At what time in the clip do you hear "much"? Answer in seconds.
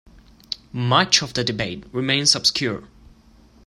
0.73-1.21